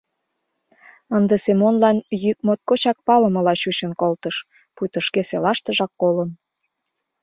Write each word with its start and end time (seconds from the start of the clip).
Ынде 1.17 1.35
Семонлан 1.45 1.97
йӱк 2.23 2.37
моткочак 2.45 2.97
палымыла 3.07 3.53
чучын 3.61 3.91
колтыш, 4.01 4.35
пуйто 4.75 4.99
шке 5.07 5.21
селаштыжак 5.29 5.91
колын. 6.01 6.29